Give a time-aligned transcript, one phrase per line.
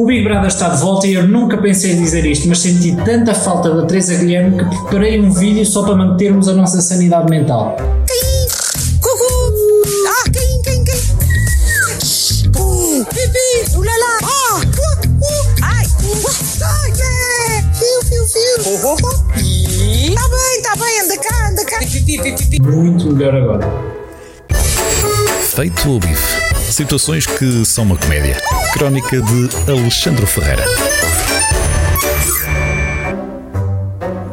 [0.00, 2.96] O Big Brother está de volta e eu nunca pensei em dizer isto, mas senti
[3.04, 7.28] tanta falta da Teresa Guilherme que preparei um vídeo só para mantermos a nossa sanidade
[7.28, 7.76] mental.
[7.78, 7.82] Ah?
[7.82, 8.16] Uh,
[15.62, 16.14] ah, uh,
[18.72, 19.02] uh, uh,
[20.14, 21.78] Tá bem, tá bem, anda cá, anda cá.
[22.62, 23.70] Muito melhor agora.
[25.54, 26.49] Feito o bife.
[26.70, 28.40] Situações que são uma comédia.
[28.72, 30.64] Crónica de Alexandre Ferreira.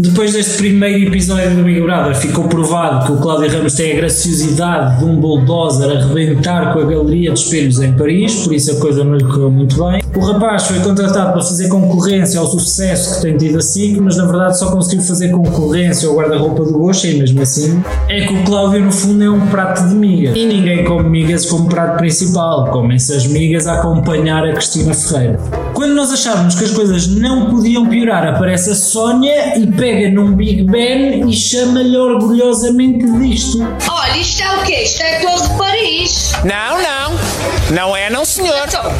[0.00, 3.96] Depois deste primeiro episódio do Big Brother, ficou provado que o Cláudio Ramos tem a
[3.96, 8.72] graciosidade de um bulldozer a rebentar com a galeria de espelhos em Paris, por isso
[8.72, 10.02] a coisa não lhe correu muito bem.
[10.16, 14.16] O rapaz foi contratado para fazer concorrência ao sucesso que tem tido a SIC, mas
[14.16, 18.32] na verdade só conseguiu fazer concorrência ao guarda-roupa do Gosto e mesmo assim é que
[18.32, 20.34] o Cláudio no fundo é um prato de migas.
[20.34, 25.38] E ninguém come migas como prato principal, comem-se as migas a acompanhar a Cristina Ferreira.
[25.80, 30.34] Quando nós achávamos que as coisas não podiam piorar, aparece a Sónia e pega num
[30.34, 33.66] Big Ben e chama-lhe orgulhosamente disto.
[33.88, 34.82] Olha, isto é o quê?
[34.82, 36.32] Isto é de Paris.
[36.44, 37.74] Não, não.
[37.74, 38.54] Não é, não, senhor.
[38.68, 38.92] Então,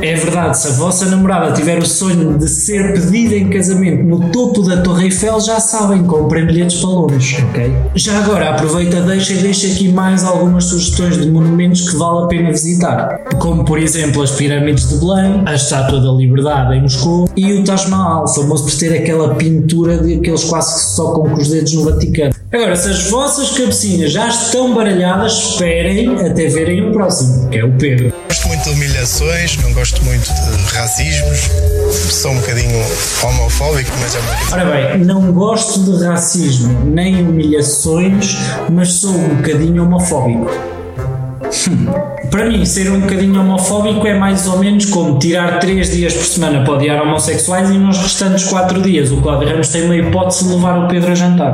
[0.00, 4.30] É verdade, se a vossa namorada tiver o sonho de ser pedida em casamento no
[4.30, 7.72] topo da Torre Eiffel, já sabem, comprem bilhetes para Londres, ok?
[7.94, 12.26] Já agora aproveita, deixa e deixa aqui mais algumas sugestões de monumentos que vale a
[12.26, 17.28] pena visitar, como por exemplo as pirâmides de Belém, a Estátua da Liberdade em Moscou
[17.36, 21.30] e o Taj Mahal, famoso por ter aquela pintura de aqueles quase que se tocam
[21.30, 22.31] com os dedos no Vaticano.
[22.52, 27.64] Agora, se as vossas cabecinhas já estão baralhadas, esperem até verem o próximo, que é
[27.64, 28.12] o Pedro.
[28.28, 31.48] gosto muito de humilhações, não gosto muito de racismos.
[32.10, 32.78] Sou um bocadinho
[33.24, 34.52] homofóbico, mas é uma coisa.
[34.52, 38.36] Ora bem, não gosto de racismo nem humilhações,
[38.70, 40.50] mas sou um bocadinho homofóbico.
[42.30, 46.24] Para mim, ser um bocadinho homofóbico é mais ou menos como tirar 3 dias por
[46.24, 50.48] semana para odiar homossexuais e nos restantes 4 dias o Cláudio Ramos tem uma hipótese
[50.48, 51.52] de levar o Pedro a jantar.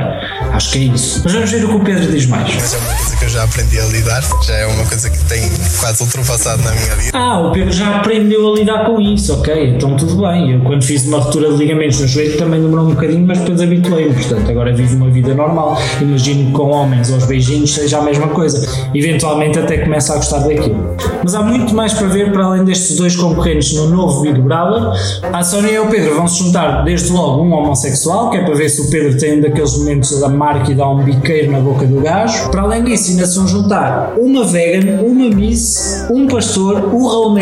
[0.53, 1.21] Acho que é isso.
[1.23, 3.08] Mas vamos ver o que o Pedro diz mais.
[3.19, 5.41] Que eu já aprendi a lidar, já é uma coisa que tem
[5.77, 7.11] quase ultrapassado na minha vida.
[7.17, 10.53] Ah, o Pedro já aprendeu a lidar com isso, ok, então tudo bem.
[10.53, 13.61] Eu quando fiz uma ruptura de ligamentos no joelho também demorou um bocadinho, mas depois
[13.61, 15.77] habituei-me, portanto agora vivo uma vida normal.
[15.99, 18.65] Imagino que com homens aos beijinhos seja a mesma coisa.
[18.95, 20.95] Eventualmente até começa a gostar daquilo.
[21.21, 24.93] Mas há muito mais para ver para além destes dois concorrentes no novo Big Brother.
[25.33, 28.55] A Sónia e o Pedro vão se juntar desde logo um homossexual, que é para
[28.55, 31.59] ver se o Pedro tem um daqueles momentos da marca e dá um biqueiro na
[31.59, 32.49] boca do gajo.
[32.49, 37.37] Para além disso, ainda se juntar uma vegan, uma miss, um pastor, o Raul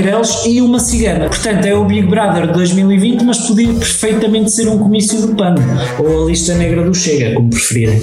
[0.46, 1.28] e uma cigana.
[1.28, 5.62] Portanto, é o Big Brother de 2020, mas podia perfeitamente ser um comício do pano,
[6.00, 8.02] ou a lista negra do Chega, como preferirem.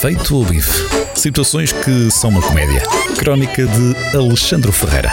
[0.00, 0.86] Feito o bife.
[1.14, 2.82] Situações que são uma comédia.
[3.16, 5.10] Crónica de Alexandre Ferreira.